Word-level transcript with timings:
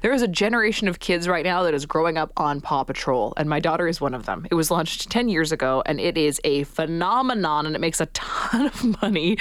There 0.00 0.12
is 0.12 0.22
a 0.22 0.28
generation 0.28 0.86
of 0.86 1.00
kids 1.00 1.26
right 1.26 1.44
now 1.44 1.64
that 1.64 1.74
is 1.74 1.84
growing 1.84 2.16
up 2.16 2.32
on 2.36 2.60
Paw 2.60 2.84
Patrol, 2.84 3.34
and 3.36 3.48
my 3.48 3.58
daughter 3.58 3.88
is 3.88 4.00
one 4.00 4.14
of 4.14 4.26
them. 4.26 4.46
It 4.48 4.54
was 4.54 4.70
launched 4.70 5.10
10 5.10 5.28
years 5.28 5.50
ago, 5.50 5.82
and 5.86 5.98
it 5.98 6.16
is 6.16 6.40
a 6.44 6.62
phenomenon, 6.62 7.66
and 7.66 7.74
it 7.74 7.80
makes 7.80 8.00
a 8.00 8.06
ton 8.14 8.66
of 8.66 9.02
money. 9.02 9.38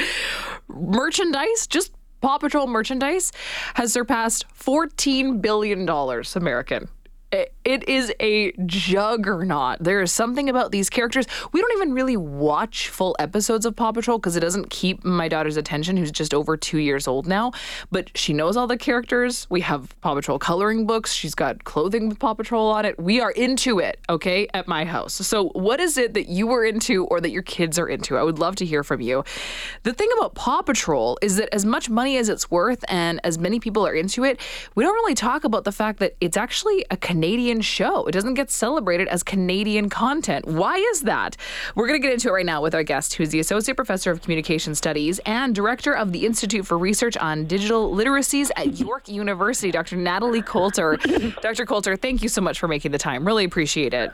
Merchandise, 0.67 1.67
just 1.67 1.91
Paw 2.21 2.39
Patrol 2.39 2.65
merchandise, 2.65 3.31
has 3.75 3.93
surpassed 3.93 4.46
$14 4.59 5.43
billion 5.43 5.88
American 5.88 6.89
it 7.31 7.89
is 7.89 8.13
a 8.21 8.53
juggernaut. 8.65 9.79
There 9.81 10.01
is 10.01 10.13
something 10.13 10.47
about 10.47 10.71
these 10.71 10.89
characters. 10.89 11.25
We 11.51 11.60
don't 11.60 11.73
even 11.73 11.93
really 11.93 12.15
watch 12.15 12.87
full 12.87 13.13
episodes 13.19 13.65
of 13.65 13.75
Paw 13.75 13.92
Patrol 13.92 14.17
because 14.17 14.37
it 14.37 14.39
doesn't 14.39 14.69
keep 14.69 15.03
my 15.03 15.28
daughter's 15.28 15.57
attention, 15.57 15.97
who's 15.97 16.11
just 16.11 16.34
over 16.34 16.55
two 16.55 16.77
years 16.77 17.09
old 17.09 17.27
now. 17.27 17.52
But 17.91 18.17
she 18.17 18.31
knows 18.31 18.55
all 18.55 18.67
the 18.67 18.77
characters. 18.77 19.48
We 19.49 19.59
have 19.61 19.99
Paw 19.99 20.16
Patrol 20.16 20.39
coloring 20.39 20.88
books. 20.88 21.11
She's 21.11 21.35
got 21.35 21.66
clothing 21.66 22.07
with 22.07 22.20
Paw 22.20 22.34
Patrol 22.35 22.67
on 22.69 22.85
it. 22.85 22.97
We 22.97 23.19
are 23.19 23.31
into 23.31 23.80
it, 23.80 23.99
okay, 24.09 24.47
at 24.53 24.69
my 24.69 24.85
house. 24.85 25.16
So, 25.16 25.49
what 25.49 25.81
is 25.81 25.97
it 25.97 26.13
that 26.13 26.30
you 26.30 26.47
were 26.47 26.63
into 26.63 27.03
or 27.07 27.19
that 27.19 27.31
your 27.31 27.44
kids 27.44 27.77
are 27.77 27.89
into? 27.89 28.16
I 28.16 28.23
would 28.23 28.39
love 28.39 28.55
to 28.57 28.66
hear 28.66 28.83
from 28.85 29.02
you. 29.02 29.25
The 29.83 29.91
thing 29.91 30.07
about 30.17 30.35
Paw 30.35 30.61
Patrol 30.61 31.19
is 31.21 31.35
that 31.35 31.53
as 31.53 31.66
much 31.66 31.89
money 31.89 32.16
as 32.16 32.30
it's 32.30 32.49
worth 32.49 32.85
and 32.88 33.19
as 33.25 33.38
many 33.38 33.59
people 33.59 33.85
are 33.85 33.94
into 33.94 34.23
it, 34.23 34.39
we 34.75 34.85
don't 34.85 34.94
really 34.94 35.16
talk 35.16 35.44
about 35.44 35.66
the 35.66 35.73
fact 35.73 35.99
that 35.99 36.16
it's 36.21 36.38
actually 36.38 36.85
a 36.89 36.95
Canadian 36.95 37.16
Canadian 37.17 37.62
show. 37.62 38.05
It 38.05 38.12
doesn't 38.12 38.35
get 38.35 38.52
celebrated 38.52 39.07
as 39.07 39.23
Canadian 39.23 39.89
content. 39.89 40.45
Why 40.45 40.75
is 40.75 41.02
that? 41.02 41.35
We're 41.73 41.88
going 41.88 41.99
to 41.99 42.08
get 42.08 42.13
into 42.13 42.27
it 42.27 42.31
right 42.31 42.45
now 42.45 42.62
with 42.62 42.75
our 42.75 42.84
guest, 42.84 43.16
who 43.16 43.23
is 43.23 43.31
the 43.31 43.39
Associate 43.39 43.75
Professor 43.75 44.12
of 44.12 44.21
Communication 44.21 44.75
Studies 44.75 45.20
and 45.25 45.55
Director 45.55 45.94
of 45.94 46.11
the 46.11 46.27
Institute 46.27 46.67
for 46.67 46.77
Research 46.77 47.17
on 47.17 47.48
Digital 47.48 47.91
Literacies 47.91 48.52
at 48.55 48.77
York 48.77 49.08
University, 49.08 49.72
Dr. 49.72 49.95
Natalie 49.95 50.44
Coulter. 50.44 50.98
Dr. 51.41 51.66
Coulter, 51.66 51.95
thank 51.95 52.22
you 52.22 52.30
so 52.30 52.39
much 52.39 52.59
for 52.59 52.67
making 52.67 52.91
the 52.91 52.99
time. 52.99 53.25
Really 53.25 53.45
appreciate 53.45 53.95
it. 53.95 54.11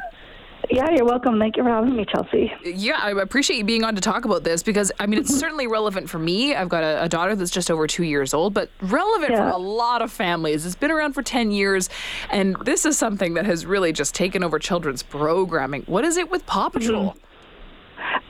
Yeah, 0.73 0.89
you're 0.89 1.05
welcome. 1.05 1.37
Thank 1.37 1.55
you 1.55 1.61
for 1.61 1.69
having 1.69 1.95
me, 1.95 2.03
Chelsea. 2.03 2.51
Yeah, 2.65 2.97
I 2.99 3.11
appreciate 3.11 3.57
you 3.57 3.63
being 3.63 3.83
on 3.83 3.93
to 3.93 4.01
talk 4.01 4.25
about 4.25 4.43
this 4.43 4.63
because, 4.63 4.91
I 4.99 5.05
mean, 5.05 5.19
it's 5.19 5.37
certainly 5.39 5.67
relevant 5.67 6.09
for 6.09 6.17
me. 6.17 6.55
I've 6.55 6.67
got 6.67 6.83
a, 6.83 7.03
a, 7.03 7.09
daughter 7.09 7.35
that's 7.35 7.51
just 7.51 7.69
over 7.69 7.85
two 7.85 8.03
years 8.03 8.33
old, 8.33 8.55
but 8.55 8.71
relevant 8.81 9.33
yeah. 9.33 9.51
for 9.51 9.55
a 9.55 9.57
lot 9.57 10.01
of 10.01 10.11
families. 10.11 10.65
It's 10.65 10.73
been 10.73 10.89
around 10.89 11.13
for 11.13 11.21
10 11.21 11.51
years, 11.51 11.91
and 12.31 12.55
this 12.65 12.87
is 12.87 12.97
something 12.97 13.35
that 13.35 13.45
has 13.45 13.67
really 13.67 13.93
just 13.93 14.15
taken 14.15 14.43
over 14.43 14.57
children's 14.57 15.03
programming. 15.03 15.83
What 15.83 16.05
is 16.05 16.17
it 16.17 16.31
with 16.31 16.43
Paw 16.47 16.69
Patrol? 16.69 17.11
Mm-hmm. 17.11 17.32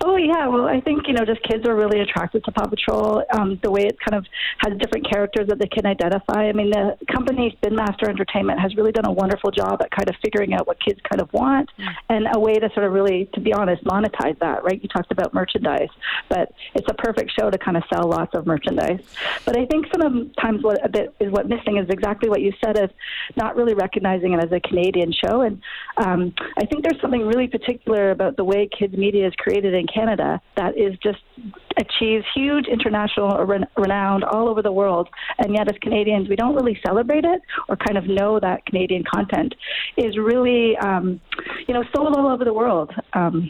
Oh 0.01 0.17
yeah, 0.17 0.47
well 0.47 0.67
I 0.67 0.81
think 0.81 1.07
you 1.07 1.13
know 1.13 1.25
just 1.25 1.41
kids 1.43 1.67
are 1.67 1.75
really 1.75 1.99
attracted 2.01 2.43
to 2.45 2.51
Paw 2.51 2.67
Patrol. 2.67 3.23
Um, 3.33 3.59
the 3.63 3.71
way 3.71 3.81
it 3.81 3.97
kind 3.99 4.15
of 4.15 4.25
has 4.59 4.77
different 4.77 5.09
characters 5.09 5.47
that 5.47 5.59
they 5.59 5.67
can 5.67 5.85
identify. 5.85 6.47
I 6.47 6.53
mean, 6.53 6.71
the 6.71 6.97
company 7.11 7.53
Spin 7.57 7.75
Master 7.75 8.09
Entertainment 8.09 8.59
has 8.59 8.75
really 8.75 8.91
done 8.91 9.05
a 9.05 9.11
wonderful 9.11 9.51
job 9.51 9.81
at 9.81 9.91
kind 9.91 10.09
of 10.09 10.15
figuring 10.23 10.53
out 10.53 10.67
what 10.67 10.77
kids 10.79 10.99
kind 11.09 11.21
of 11.21 11.31
want 11.33 11.69
mm. 11.79 11.87
and 12.09 12.27
a 12.33 12.39
way 12.39 12.55
to 12.55 12.69
sort 12.73 12.85
of 12.85 12.93
really, 12.93 13.29
to 13.33 13.41
be 13.41 13.53
honest, 13.53 13.83
monetize 13.85 14.37
that. 14.39 14.63
Right? 14.63 14.81
You 14.81 14.89
talked 14.89 15.11
about 15.11 15.33
merchandise, 15.33 15.89
but 16.29 16.51
it's 16.75 16.87
a 16.89 16.93
perfect 16.95 17.31
show 17.39 17.49
to 17.49 17.57
kind 17.57 17.77
of 17.77 17.83
sell 17.93 18.07
lots 18.07 18.35
of 18.35 18.45
merchandise. 18.45 19.01
But 19.45 19.57
I 19.57 19.65
think 19.65 19.87
sometimes 19.93 20.63
what 20.63 20.83
a 20.85 20.89
bit 20.89 21.15
is 21.19 21.31
what 21.31 21.47
missing 21.47 21.77
is 21.77 21.89
exactly 21.89 22.29
what 22.29 22.41
you 22.41 22.53
said 22.63 22.77
of 22.77 22.91
not 23.35 23.55
really 23.55 23.73
recognizing 23.73 24.33
it 24.33 24.43
as 24.43 24.51
a 24.51 24.59
Canadian 24.59 25.13
show. 25.13 25.41
And 25.41 25.61
um, 25.97 26.33
I 26.57 26.65
think 26.65 26.83
there's 26.83 26.99
something 27.01 27.25
really 27.25 27.47
particular 27.47 28.11
about 28.11 28.37
the 28.37 28.43
way 28.43 28.67
kids 28.67 28.95
media 28.95 29.27
is 29.27 29.33
created 29.37 29.72
in 29.73 29.87
Canada 29.87 30.41
that 30.57 30.77
is 30.77 30.93
just 31.01 31.19
achieves 31.79 32.25
huge 32.35 32.65
international 32.67 33.29
renown 33.77 34.23
all 34.23 34.47
over 34.47 34.61
the 34.61 34.71
world. 34.71 35.09
And 35.39 35.55
yet, 35.55 35.71
as 35.71 35.77
Canadians, 35.81 36.29
we 36.29 36.35
don't 36.35 36.55
really 36.55 36.79
celebrate 36.85 37.25
it 37.25 37.41
or 37.67 37.75
kind 37.75 37.97
of 37.97 38.05
know 38.05 38.39
that 38.39 38.65
Canadian 38.65 39.03
content 39.11 39.55
is 39.97 40.17
really, 40.17 40.77
um, 40.77 41.19
you 41.67 41.73
know, 41.73 41.83
sold 41.95 42.15
all 42.15 42.27
over 42.27 42.45
the 42.45 42.53
world. 42.53 42.91
Um, 43.13 43.49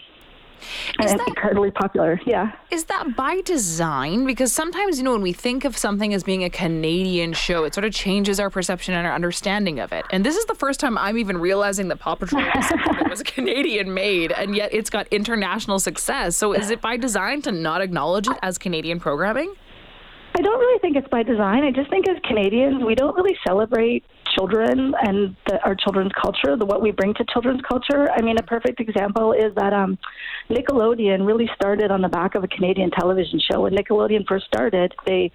and 0.99 1.19
that, 1.19 1.27
incredibly 1.27 1.71
popular. 1.71 2.19
Yeah. 2.25 2.51
Is 2.71 2.85
that 2.85 3.15
by 3.15 3.41
design? 3.41 4.25
Because 4.25 4.51
sometimes, 4.51 4.97
you 4.97 5.03
know, 5.03 5.11
when 5.11 5.21
we 5.21 5.33
think 5.33 5.65
of 5.65 5.77
something 5.77 6.13
as 6.13 6.23
being 6.23 6.43
a 6.43 6.49
Canadian 6.49 7.33
show, 7.33 7.63
it 7.63 7.73
sort 7.73 7.85
of 7.85 7.93
changes 7.93 8.39
our 8.39 8.49
perception 8.49 8.93
and 8.93 9.07
our 9.07 9.13
understanding 9.13 9.79
of 9.79 9.91
it. 9.91 10.05
And 10.11 10.25
this 10.25 10.35
is 10.35 10.45
the 10.45 10.55
first 10.55 10.79
time 10.79 10.97
I'm 10.97 11.17
even 11.17 11.37
realizing 11.37 11.87
that 11.89 11.99
Paw 11.99 12.15
Patrol 12.15 12.43
was 12.43 12.67
something 12.67 12.93
that 12.93 13.09
was 13.09 13.23
Canadian 13.23 13.93
made, 13.93 14.31
and 14.31 14.55
yet 14.55 14.73
it's 14.73 14.89
got 14.89 15.07
international 15.09 15.79
success. 15.79 16.35
So 16.37 16.53
is 16.53 16.69
it 16.69 16.81
by 16.81 16.97
design 16.97 17.41
to 17.43 17.51
not 17.51 17.81
acknowledge 17.81 18.27
it 18.27 18.37
as 18.41 18.57
Canadian 18.57 18.99
programming? 18.99 19.53
I 20.35 20.41
don't 20.41 20.59
really 20.59 20.79
think 20.79 20.95
it's 20.95 21.07
by 21.09 21.23
design. 21.23 21.63
I 21.63 21.71
just 21.71 21.89
think 21.89 22.09
as 22.09 22.17
Canadians, 22.23 22.83
we 22.83 22.95
don't 22.95 23.15
really 23.15 23.37
celebrate 23.45 24.03
children 24.35 24.93
and 25.01 25.35
the, 25.47 25.59
our 25.63 25.75
children's 25.75 26.11
culture, 26.19 26.55
the 26.57 26.65
what 26.65 26.81
we 26.81 26.91
bring 26.91 27.13
to 27.15 27.25
children's 27.31 27.61
culture. 27.61 28.09
I 28.11 28.21
mean, 28.21 28.37
a 28.37 28.43
perfect 28.43 28.79
example 28.79 29.33
is 29.33 29.53
that 29.55 29.73
um, 29.73 29.97
Nickelodeon 30.49 31.25
really 31.25 31.49
started 31.55 31.91
on 31.91 32.01
the 32.01 32.09
back 32.09 32.35
of 32.35 32.43
a 32.43 32.47
Canadian 32.47 32.91
television 32.91 33.39
show. 33.39 33.61
When 33.61 33.73
Nickelodeon 33.73 34.25
first 34.27 34.45
started, 34.45 34.93
they 35.05 35.31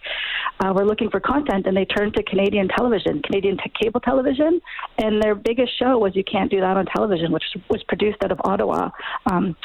uh, 0.60 0.72
were 0.74 0.84
looking 0.84 1.10
for 1.10 1.20
content 1.20 1.66
and 1.66 1.76
they 1.76 1.84
turned 1.84 2.14
to 2.14 2.22
Canadian 2.22 2.68
television, 2.68 3.22
Canadian 3.22 3.56
t- 3.58 3.72
cable 3.80 4.00
television, 4.00 4.60
and 4.98 5.22
their 5.22 5.34
biggest 5.34 5.78
show 5.78 5.98
was 5.98 6.14
You 6.14 6.24
Can't 6.24 6.50
Do 6.50 6.60
That 6.60 6.76
on 6.76 6.86
Television, 6.86 7.32
which 7.32 7.44
was 7.70 7.82
produced 7.84 8.18
out 8.24 8.32
of 8.32 8.40
Ottawa. 8.44 8.90
Um, 9.30 9.56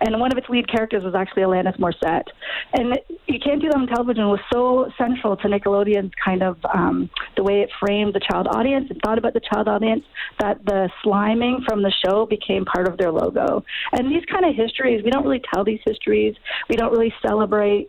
and 0.00 0.18
one 0.20 0.32
of 0.32 0.38
its 0.38 0.48
lead 0.48 0.68
characters 0.68 1.04
was 1.04 1.14
actually 1.14 1.42
Alanis 1.42 1.78
Morissette. 1.78 2.28
And 2.74 2.98
You 3.26 3.38
Can't 3.40 3.60
Do 3.60 3.68
That 3.68 3.76
on 3.76 3.86
Television 3.86 4.28
was 4.28 4.40
so 4.52 4.90
central 4.96 5.36
to 5.36 5.48
Nickelodeon's 5.48 6.12
kind 6.24 6.42
of 6.42 6.56
um, 6.72 7.10
the 7.36 7.42
way 7.42 7.60
it 7.60 7.70
framed 7.80 8.14
the 8.14 8.20
child 8.20 8.46
audience 8.50 8.77
audience 8.78 8.90
and 8.90 9.00
thought 9.04 9.18
about 9.18 9.34
the 9.34 9.40
child 9.52 9.68
audience 9.68 10.04
that 10.40 10.64
the 10.64 10.88
sliming 11.04 11.64
from 11.66 11.82
the 11.82 11.92
show 12.04 12.26
became 12.26 12.64
part 12.64 12.88
of 12.88 12.96
their 12.98 13.10
logo. 13.10 13.64
And 13.92 14.10
these 14.10 14.24
kind 14.30 14.44
of 14.44 14.54
histories, 14.54 15.02
we 15.04 15.10
don't 15.10 15.24
really 15.24 15.42
tell 15.52 15.64
these 15.64 15.80
histories. 15.84 16.34
We 16.68 16.76
don't 16.76 16.92
really 16.92 17.12
celebrate. 17.26 17.88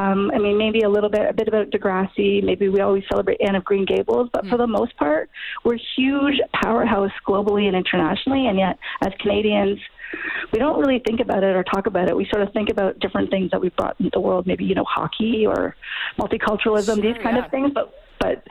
Um, 0.00 0.30
I 0.34 0.38
mean, 0.38 0.58
maybe 0.58 0.80
a 0.80 0.88
little 0.88 1.10
bit, 1.10 1.28
a 1.28 1.32
bit 1.32 1.48
about 1.48 1.70
Degrassi. 1.70 2.42
Maybe 2.42 2.68
we 2.68 2.80
always 2.80 3.04
celebrate 3.10 3.40
Anne 3.40 3.56
of 3.56 3.64
Green 3.64 3.84
Gables. 3.84 4.28
But 4.32 4.46
for 4.46 4.56
the 4.56 4.66
most 4.66 4.96
part, 4.96 5.30
we're 5.64 5.78
huge 5.96 6.40
powerhouse 6.62 7.12
globally 7.26 7.66
and 7.66 7.76
internationally. 7.76 8.46
And 8.46 8.58
yet, 8.58 8.78
as 9.02 9.12
Canadians, 9.20 9.78
we 10.52 10.58
don't 10.58 10.80
really 10.80 11.00
think 11.06 11.20
about 11.20 11.44
it 11.44 11.54
or 11.54 11.62
talk 11.62 11.86
about 11.86 12.08
it. 12.08 12.16
We 12.16 12.26
sort 12.32 12.42
of 12.42 12.52
think 12.52 12.68
about 12.68 12.98
different 12.98 13.30
things 13.30 13.50
that 13.52 13.60
we've 13.60 13.74
brought 13.76 13.98
into 14.00 14.10
the 14.12 14.20
world, 14.20 14.46
maybe, 14.46 14.64
you 14.64 14.74
know, 14.74 14.84
hockey 14.84 15.46
or 15.46 15.76
multiculturalism, 16.18 16.96
sure, 16.96 17.02
these 17.02 17.22
kind 17.22 17.36
yeah. 17.36 17.44
of 17.44 17.50
things. 17.50 17.70
But 17.72 17.94
but 18.20 18.46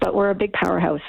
but 0.00 0.14
we're 0.14 0.30
a 0.30 0.34
big 0.34 0.52
powerhouse. 0.52 1.00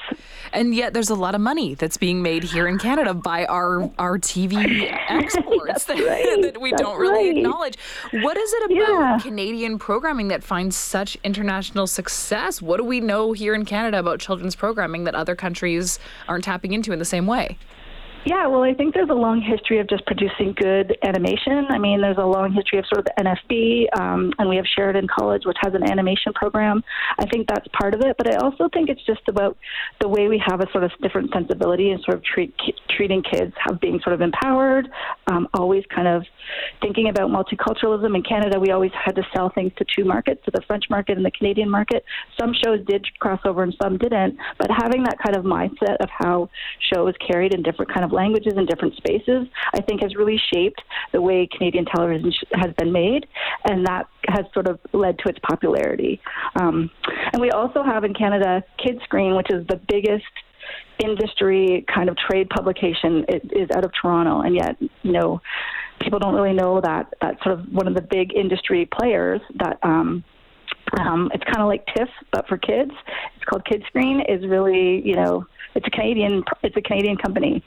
And 0.52 0.74
yet, 0.74 0.92
there's 0.92 1.10
a 1.10 1.14
lot 1.14 1.34
of 1.36 1.40
money 1.40 1.74
that's 1.74 1.96
being 1.96 2.22
made 2.22 2.42
here 2.42 2.66
in 2.66 2.78
Canada 2.78 3.14
by 3.14 3.46
our 3.46 3.90
our 3.98 4.18
TV 4.18 4.90
exports 5.08 5.84
that, 5.86 5.98
right. 5.98 6.42
that, 6.42 6.60
we 6.60 6.70
that's 6.70 6.82
don't 6.82 6.98
really 6.98 7.28
right. 7.28 7.36
acknowledge. 7.36 7.78
What 8.12 8.36
is 8.36 8.52
it 8.52 8.64
about 8.72 9.00
yeah. 9.00 9.18
Canadian 9.22 9.78
programming 9.78 10.28
that 10.28 10.42
finds 10.42 10.76
such 10.76 11.16
international 11.22 11.86
success? 11.86 12.60
What 12.60 12.78
do 12.78 12.84
we 12.84 13.00
know 13.00 13.32
here 13.32 13.54
in 13.54 13.64
Canada 13.64 13.98
about 14.00 14.20
children's 14.20 14.56
programming 14.56 15.04
that 15.04 15.14
other 15.14 15.36
countries 15.36 15.98
aren't 16.28 16.44
tapping 16.44 16.72
into 16.72 16.92
in 16.92 16.98
the 16.98 17.04
same 17.04 17.26
way? 17.26 17.58
Yeah, 18.26 18.46
well, 18.48 18.62
I 18.62 18.74
think 18.74 18.92
there's 18.92 19.08
a 19.08 19.14
long 19.14 19.40
history 19.40 19.78
of 19.78 19.88
just 19.88 20.04
producing 20.04 20.52
good 20.52 20.94
animation. 21.02 21.64
I 21.70 21.78
mean, 21.78 22.02
there's 22.02 22.18
a 22.18 22.26
long 22.26 22.52
history 22.52 22.78
of 22.78 22.84
sort 22.92 22.98
of 22.98 23.06
the 23.06 23.24
NFB, 23.24 23.98
um, 23.98 24.34
and 24.38 24.46
we 24.46 24.56
have 24.56 24.66
Sheridan 24.76 25.08
College, 25.08 25.46
which 25.46 25.56
has 25.62 25.72
an 25.72 25.90
animation 25.90 26.34
program. 26.34 26.84
I 27.18 27.24
think 27.24 27.48
that's 27.48 27.66
part 27.68 27.94
of 27.94 28.02
it, 28.02 28.16
but 28.18 28.30
I 28.30 28.36
also 28.36 28.68
think 28.74 28.90
it's 28.90 29.02
just 29.06 29.22
about 29.28 29.56
the 30.02 30.08
way 30.08 30.28
we 30.28 30.42
have 30.46 30.60
a 30.60 30.70
sort 30.70 30.84
of 30.84 30.90
different 31.00 31.30
sensibility 31.32 31.92
and 31.92 32.02
sort 32.04 32.18
of 32.18 32.22
treat, 32.22 32.52
treating 32.90 33.22
kids 33.22 33.54
have 33.66 33.80
being 33.80 33.98
sort 34.04 34.12
of 34.12 34.20
empowered, 34.20 34.90
um, 35.28 35.48
always 35.54 35.84
kind 35.86 36.06
of 36.06 36.22
thinking 36.82 37.08
about 37.08 37.30
multiculturalism. 37.30 38.14
In 38.14 38.22
Canada, 38.22 38.60
we 38.60 38.70
always 38.70 38.92
had 39.02 39.16
to 39.16 39.22
sell 39.34 39.50
things 39.54 39.72
to 39.78 39.86
two 39.96 40.04
markets, 40.04 40.44
to 40.44 40.50
the 40.50 40.60
French 40.66 40.84
market 40.90 41.16
and 41.16 41.24
the 41.24 41.30
Canadian 41.30 41.70
market. 41.70 42.04
Some 42.38 42.52
shows 42.52 42.84
did 42.86 43.06
cross 43.18 43.40
over 43.46 43.62
and 43.62 43.74
some 43.82 43.96
didn't, 43.96 44.36
but 44.58 44.68
having 44.70 45.04
that 45.04 45.16
kind 45.24 45.36
of 45.36 45.44
mindset 45.46 45.96
of 46.00 46.10
how 46.10 46.50
shows 46.92 47.14
carried 47.26 47.54
in 47.54 47.62
different 47.62 47.90
kind 47.90 48.04
of 48.04 48.09
languages 48.12 48.54
in 48.56 48.66
different 48.66 48.96
spaces, 48.96 49.46
I 49.74 49.80
think 49.80 50.02
has 50.02 50.14
really 50.16 50.40
shaped 50.52 50.80
the 51.12 51.20
way 51.20 51.48
Canadian 51.56 51.84
television 51.84 52.32
has 52.52 52.72
been 52.78 52.92
made, 52.92 53.26
and 53.64 53.86
that 53.86 54.08
has 54.28 54.46
sort 54.52 54.68
of 54.68 54.78
led 54.92 55.18
to 55.20 55.28
its 55.28 55.38
popularity. 55.48 56.20
Um, 56.60 56.90
and 57.32 57.40
we 57.40 57.50
also 57.50 57.82
have 57.82 58.04
in 58.04 58.14
Canada 58.14 58.62
Kidscreen, 58.78 59.36
which 59.36 59.50
is 59.50 59.66
the 59.68 59.80
biggest 59.88 60.24
industry 61.02 61.84
kind 61.92 62.08
of 62.08 62.16
trade 62.16 62.48
publication 62.50 63.24
it 63.28 63.42
is 63.52 63.68
out 63.74 63.84
of 63.84 63.92
Toronto, 64.00 64.40
and 64.40 64.54
yet 64.54 64.76
you 65.02 65.12
know 65.12 65.40
people 66.00 66.18
don't 66.18 66.34
really 66.34 66.54
know 66.54 66.80
that 66.80 67.12
that's 67.20 67.42
sort 67.42 67.58
of 67.58 67.66
one 67.72 67.86
of 67.86 67.94
the 67.94 68.02
big 68.02 68.34
industry 68.34 68.88
players 68.98 69.40
that. 69.58 69.78
Um, 69.82 70.24
um, 70.98 71.30
it's 71.32 71.44
kind 71.44 71.60
of 71.60 71.68
like 71.68 71.86
TIFF, 71.94 72.08
but 72.32 72.48
for 72.48 72.58
kids. 72.58 72.90
It's 73.36 73.44
called 73.44 73.64
Kidscreen. 73.64 74.22
is 74.28 74.44
really, 74.48 75.00
you 75.04 75.14
know, 75.14 75.46
it's 75.74 75.86
a 75.86 75.90
Canadian, 75.90 76.42
it's 76.62 76.76
a 76.76 76.82
Canadian 76.82 77.16
company. 77.16 77.62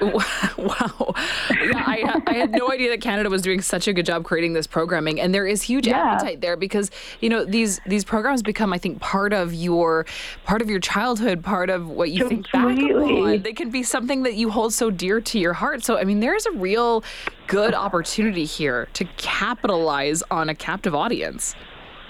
Wow. 0.56 1.14
Yeah, 1.50 1.84
I, 1.86 2.22
I, 2.26 2.34
had 2.34 2.52
no 2.52 2.70
idea 2.70 2.90
that 2.90 3.00
Canada 3.00 3.28
was 3.28 3.42
doing 3.42 3.60
such 3.60 3.88
a 3.88 3.92
good 3.92 4.06
job 4.06 4.24
creating 4.24 4.52
this 4.52 4.66
programming, 4.66 5.20
and 5.20 5.34
there 5.34 5.46
is 5.46 5.62
huge 5.62 5.86
yeah. 5.86 5.98
appetite 5.98 6.40
there 6.40 6.56
because 6.56 6.90
you 7.20 7.28
know 7.28 7.44
these 7.44 7.80
these 7.86 8.04
programs 8.04 8.42
become, 8.42 8.72
I 8.72 8.78
think, 8.78 9.00
part 9.00 9.32
of 9.32 9.52
your 9.52 10.06
part 10.44 10.62
of 10.62 10.70
your 10.70 10.80
childhood, 10.80 11.42
part 11.42 11.70
of 11.70 11.88
what 11.88 12.10
you 12.10 12.28
Completely. 12.28 12.42
think 12.42 12.52
back 12.52 13.34
on. 13.34 13.42
They 13.42 13.52
can 13.52 13.70
be 13.70 13.82
something 13.82 14.22
that 14.22 14.34
you 14.34 14.50
hold 14.50 14.72
so 14.72 14.90
dear 14.90 15.20
to 15.20 15.38
your 15.38 15.54
heart. 15.54 15.84
So, 15.84 15.98
I 15.98 16.04
mean, 16.04 16.20
there's 16.20 16.46
a 16.46 16.52
real 16.52 17.02
good 17.46 17.74
opportunity 17.74 18.44
here 18.44 18.88
to 18.94 19.04
capitalize 19.16 20.22
on 20.30 20.48
a 20.48 20.54
captive 20.54 20.94
audience. 20.94 21.54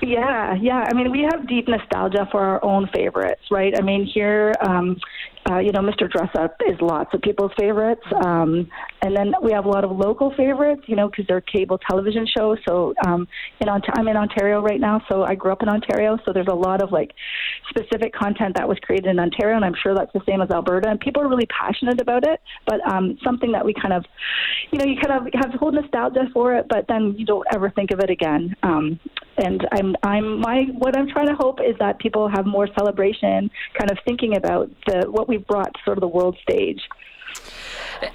Yeah, 0.02 0.54
yeah. 0.54 0.86
I 0.88 0.94
mean, 0.94 1.10
we 1.10 1.26
have 1.30 1.46
deep 1.46 1.68
nostalgia 1.68 2.26
for 2.30 2.40
our 2.40 2.64
own 2.64 2.88
favorites, 2.94 3.42
right? 3.50 3.74
I 3.76 3.82
mean, 3.82 4.06
here, 4.06 4.54
um, 4.60 4.98
uh, 5.50 5.58
you 5.58 5.72
know, 5.72 5.80
Mr. 5.80 6.08
Dressup 6.08 6.50
is 6.68 6.80
lots 6.80 7.12
of 7.12 7.20
people's 7.22 7.50
favorites. 7.58 8.02
Um, 8.24 8.68
and 9.02 9.16
then 9.16 9.32
we 9.42 9.52
have 9.52 9.64
a 9.64 9.68
lot 9.68 9.84
of 9.84 9.90
local 9.90 10.32
favorites, 10.36 10.82
you 10.86 10.94
know, 10.94 11.08
because 11.08 11.26
they're 11.26 11.40
cable 11.40 11.78
television 11.78 12.26
shows. 12.36 12.58
So 12.68 12.94
um, 13.06 13.26
in 13.60 13.68
Ont- 13.68 13.84
I'm 13.94 14.06
in 14.08 14.16
Ontario 14.16 14.62
right 14.62 14.80
now, 14.80 15.02
so 15.08 15.24
I 15.24 15.34
grew 15.34 15.50
up 15.50 15.62
in 15.62 15.68
Ontario. 15.68 16.18
So 16.24 16.32
there's 16.32 16.48
a 16.50 16.54
lot 16.54 16.82
of 16.82 16.92
like 16.92 17.12
specific 17.68 18.12
content 18.12 18.56
that 18.56 18.68
was 18.68 18.78
created 18.82 19.06
in 19.06 19.18
Ontario, 19.18 19.56
and 19.56 19.64
I'm 19.64 19.74
sure 19.82 19.94
that's 19.94 20.12
the 20.12 20.22
same 20.26 20.40
as 20.40 20.50
Alberta. 20.50 20.88
And 20.88 21.00
people 21.00 21.22
are 21.22 21.28
really 21.28 21.46
passionate 21.46 22.00
about 22.00 22.26
it, 22.26 22.40
but 22.66 22.80
um, 22.88 23.18
something 23.24 23.52
that 23.52 23.64
we 23.64 23.74
kind 23.74 23.94
of, 23.94 24.04
you 24.70 24.78
know, 24.78 24.84
you 24.84 25.00
kind 25.00 25.26
of 25.26 25.32
have 25.34 25.58
whole 25.58 25.72
nostalgia 25.72 26.26
for 26.32 26.54
it, 26.54 26.66
but 26.68 26.86
then 26.88 27.14
you 27.18 27.26
don't 27.26 27.46
ever 27.52 27.70
think 27.70 27.90
of 27.90 28.00
it 28.00 28.10
again. 28.10 28.54
Um, 28.62 29.00
and 29.42 29.66
I'm 29.72 29.96
I'm 30.02 30.40
my 30.40 30.64
what 30.78 30.96
I'm 30.96 31.08
trying 31.08 31.28
to 31.28 31.34
hope 31.34 31.60
is 31.60 31.76
that 31.78 31.98
people 31.98 32.28
have 32.28 32.46
more 32.46 32.68
celebration, 32.78 33.50
kind 33.78 33.90
of 33.90 33.98
thinking 34.04 34.36
about 34.36 34.70
the 34.86 35.10
what 35.10 35.28
we've 35.28 35.46
brought 35.46 35.72
to 35.74 35.80
sort 35.84 35.98
of 35.98 36.02
the 36.02 36.08
world 36.08 36.36
stage. 36.42 36.80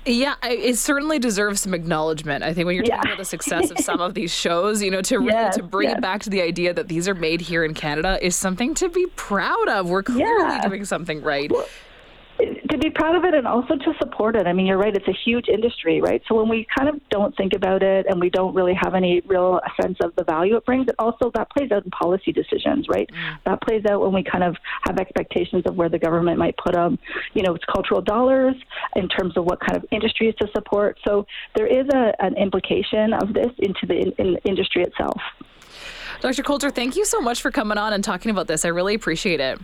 Yeah, 0.05 0.35
it 0.43 0.77
certainly 0.77 1.19
deserves 1.19 1.61
some 1.61 1.73
acknowledgement. 1.73 2.43
I 2.43 2.53
think 2.53 2.65
when 2.65 2.75
you're 2.75 2.85
yeah. 2.85 2.95
talking 2.95 3.11
about 3.11 3.19
the 3.19 3.25
success 3.25 3.69
of 3.69 3.79
some 3.79 4.01
of 4.01 4.15
these 4.15 4.33
shows, 4.33 4.81
you 4.81 4.89
know, 4.89 5.01
to 5.03 5.23
yes, 5.23 5.57
to 5.57 5.63
bring 5.63 5.89
yes. 5.89 5.97
it 5.97 6.01
back 6.01 6.23
to 6.23 6.29
the 6.29 6.41
idea 6.41 6.73
that 6.73 6.87
these 6.87 7.07
are 7.07 7.13
made 7.13 7.41
here 7.41 7.63
in 7.63 7.73
Canada 7.73 8.17
is 8.21 8.35
something 8.35 8.73
to 8.75 8.89
be 8.89 9.05
proud 9.15 9.67
of. 9.69 9.87
We're 9.87 10.03
clearly 10.03 10.55
yeah. 10.55 10.67
doing 10.67 10.85
something 10.85 11.21
right. 11.21 11.51
Well, 11.51 11.67
to 12.75 12.83
be 12.83 12.89
proud 12.89 13.15
of 13.15 13.23
it 13.23 13.33
and 13.33 13.47
also 13.47 13.75
to 13.75 13.93
support 13.99 14.35
it. 14.35 14.47
I 14.47 14.53
mean, 14.53 14.65
you're 14.65 14.77
right; 14.77 14.95
it's 14.95 15.07
a 15.07 15.17
huge 15.25 15.47
industry, 15.47 16.01
right? 16.01 16.21
So 16.27 16.35
when 16.35 16.49
we 16.49 16.67
kind 16.77 16.89
of 16.89 16.99
don't 17.09 17.35
think 17.35 17.53
about 17.53 17.83
it 17.83 18.05
and 18.09 18.19
we 18.19 18.29
don't 18.29 18.53
really 18.53 18.73
have 18.73 18.95
any 18.95 19.21
real 19.25 19.59
sense 19.81 19.97
of 20.03 20.15
the 20.15 20.23
value 20.23 20.55
it 20.57 20.65
brings, 20.65 20.87
it 20.87 20.95
also 20.99 21.31
that 21.35 21.49
plays 21.51 21.71
out 21.71 21.85
in 21.85 21.91
policy 21.91 22.31
decisions, 22.31 22.87
right? 22.89 23.09
Mm. 23.11 23.37
That 23.45 23.61
plays 23.61 23.83
out 23.89 24.01
when 24.01 24.13
we 24.13 24.23
kind 24.23 24.43
of 24.43 24.55
have 24.83 24.97
expectations 24.99 25.63
of 25.65 25.75
where 25.75 25.89
the 25.89 25.99
government 25.99 26.37
might 26.37 26.55
put 26.57 26.75
um, 26.75 26.99
you 27.33 27.43
know, 27.43 27.55
its 27.55 27.65
cultural 27.65 28.01
dollars 28.01 28.55
in 28.95 29.07
terms 29.09 29.37
of 29.37 29.45
what 29.45 29.59
kind 29.59 29.77
of 29.77 29.85
industries 29.91 30.35
to 30.41 30.47
support. 30.55 30.97
So 31.07 31.25
there 31.55 31.67
is 31.67 31.87
a, 31.93 32.13
an 32.19 32.35
implication 32.37 33.13
of 33.13 33.33
this 33.33 33.51
into 33.59 33.85
the 33.87 33.95
in, 33.95 34.11
in 34.17 34.37
industry 34.45 34.83
itself. 34.83 35.21
Dr. 36.21 36.43
Coulter, 36.43 36.69
thank 36.69 36.95
you 36.95 37.05
so 37.05 37.19
much 37.19 37.41
for 37.41 37.51
coming 37.51 37.77
on 37.77 37.93
and 37.93 38.03
talking 38.03 38.31
about 38.31 38.47
this. 38.47 38.65
I 38.65 38.69
really 38.69 38.95
appreciate 38.95 39.39
it. 39.39 39.59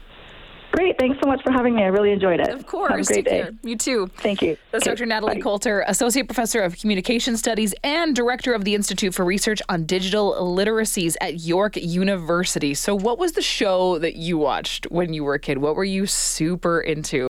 Great. 0.72 0.98
Thanks 0.98 1.18
so 1.22 1.28
much 1.28 1.44
for 1.44 1.52
having 1.52 1.76
me. 1.76 1.84
I 1.84 1.88
really 1.88 2.12
enjoyed 2.12 2.40
it. 2.40 2.50
Of 2.50 2.66
course. 2.66 2.92
Have 2.92 3.00
a 3.00 3.04
great 3.04 3.26
day. 3.26 3.42
Care. 3.42 3.52
You 3.64 3.76
too. 3.76 4.08
Thank 4.18 4.42
you. 4.42 4.58
That's 4.72 4.86
okay. 4.88 4.96
Dr. 4.96 5.06
Natalie 5.06 5.36
Bye. 5.36 5.42
Coulter, 5.42 5.84
Associate 5.88 6.26
Professor 6.26 6.62
of 6.62 6.78
Communication 6.78 7.36
Studies 7.38 7.74
and 7.84 8.16
Director 8.16 8.54
of 8.54 8.64
the 8.64 8.74
Institute 8.74 9.14
for 9.14 9.26
Research 9.26 9.62
on 9.70 9.86
Digital 9.86 10.34
Literacies 10.34 11.16
at 11.20 11.42
York 11.42 11.76
University. 11.76 12.74
So, 12.74 12.96
what 12.96 13.20
was 13.20 13.34
the 13.34 13.42
show 13.42 14.00
that 14.00 14.16
you 14.16 14.38
watched 14.38 14.86
when 14.90 15.14
you 15.14 15.24
were 15.24 15.34
a 15.34 15.40
kid? 15.40 15.58
What 15.58 15.76
were 15.76 15.84
you 15.84 16.06
super 16.06 16.80
into? 16.80 17.28